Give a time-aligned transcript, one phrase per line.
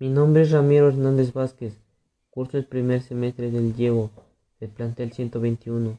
[0.00, 1.76] Mi nombre es Ramiro Hernández Vázquez,
[2.30, 4.10] curso el primer semestre del llevo
[4.60, 5.98] del plantel 121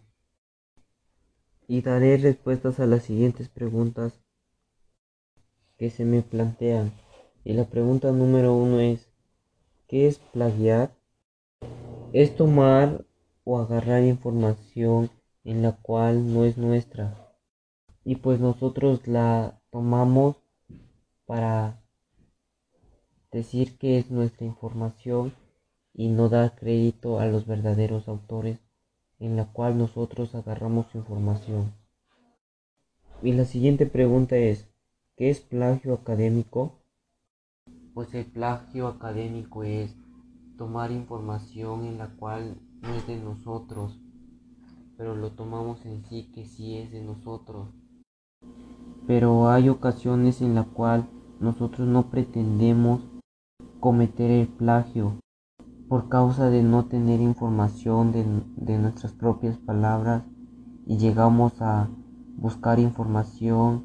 [1.68, 4.22] y daré respuestas a las siguientes preguntas
[5.77, 6.93] que se me plantean.
[7.43, 9.09] Y la pregunta número uno es,
[9.89, 10.95] ¿qué es plagiar?
[12.13, 13.04] Es tomar
[13.43, 15.09] o agarrar información
[15.43, 17.36] en la cual no es nuestra
[18.05, 20.38] y pues nosotros la tomamos
[21.25, 21.81] para
[23.32, 25.34] decir que es nuestra información
[25.94, 28.59] y no dar crédito a los verdaderos autores
[29.20, 31.73] en la cual nosotros agarramos información.
[33.22, 34.70] Y la siguiente pregunta es,
[35.17, 36.80] ¿qué es plagio académico?
[37.94, 39.94] Pues el plagio académico es
[40.58, 44.00] tomar información en la cual no es de nosotros,
[44.98, 47.67] pero lo tomamos en sí que sí es de nosotros.
[49.05, 51.09] Pero hay ocasiones en la cual
[51.41, 53.02] nosotros no pretendemos
[53.79, 55.13] cometer el plagio
[55.88, 60.23] por causa de no tener información de, nuestras propias palabras
[60.86, 61.89] y llegamos a
[62.38, 63.83] buscar información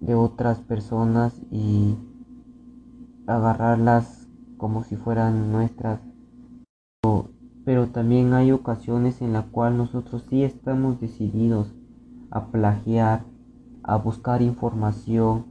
[0.00, 1.96] de otras personas y
[3.26, 6.00] agarrarlas como si fueran nuestras.
[7.64, 11.74] Pero también hay ocasiones en las cuales nosotros sí estamos decididos
[12.30, 13.24] a plagiar,
[13.82, 15.46] a buscar información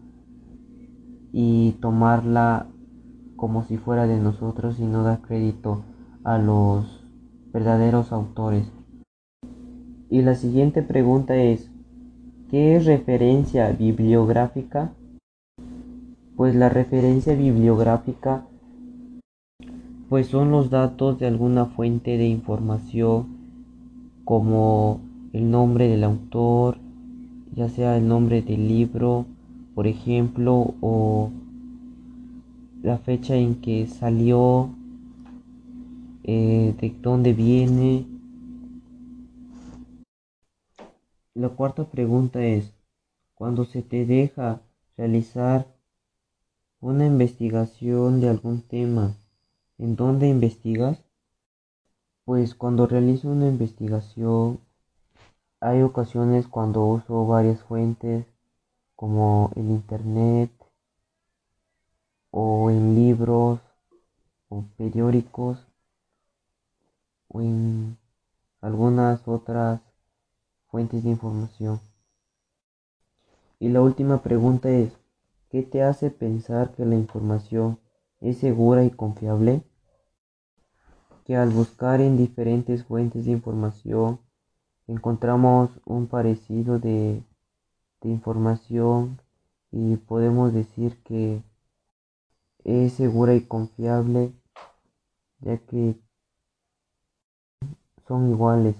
[1.31, 2.67] y tomarla
[3.39, 5.81] como si fuera de nosotros y no dar crédito
[6.23, 7.03] a los
[7.53, 8.69] verdaderos autores.
[10.09, 11.71] Y la siguiente pregunta es,
[12.49, 14.91] ¿qué es referencia bibliográfica?
[16.35, 18.43] Pues la referencia bibliográfica
[20.09, 23.27] pues son los datos de alguna fuente de información
[24.25, 24.99] como
[25.33, 26.77] el nombre del autor,
[27.55, 29.25] ya sea el nombre del libro,
[29.75, 31.29] por ejemplo, o
[32.89, 34.71] la fecha en que salió,
[36.23, 38.07] eh, de dónde viene.
[41.35, 42.73] La cuarta pregunta es,
[43.35, 44.63] cuando se te deja
[44.97, 45.67] realizar
[46.79, 49.13] una investigación de algún tema,
[49.77, 50.97] ¿en dónde investigas?
[52.25, 54.61] Pues cuando realizo una investigación,
[55.59, 58.25] hay ocasiones cuando uso varias fuentes
[58.95, 60.49] como el internet,
[62.31, 63.59] o en libros
[64.49, 65.65] o periódicos
[67.27, 67.97] o en
[68.61, 69.81] algunas otras
[70.67, 71.79] fuentes de información.
[73.59, 74.93] Y la última pregunta es,
[75.49, 77.79] ¿qué te hace pensar que la información
[78.21, 79.63] es segura y confiable?
[81.25, 84.19] Que al buscar en diferentes fuentes de información
[84.87, 87.21] encontramos un parecido de,
[88.01, 89.21] de información
[89.71, 91.43] y podemos decir que
[92.63, 94.33] es segura y confiable
[95.41, 95.95] ya que
[98.07, 98.75] son iguales.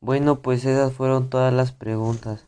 [0.00, 2.44] Bueno, pues esas fueron todas las preguntas.